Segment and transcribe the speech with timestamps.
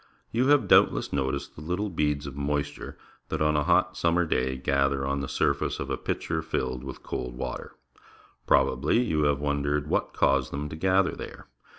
[0.31, 2.97] You have doubtless noticed the little beads of moisture
[3.29, 7.03] that, on a hot summer day, gather on the surface of a pitcher filled with
[7.03, 7.75] cold water.
[8.47, 11.49] Probably you have wondered what caused them to gather there.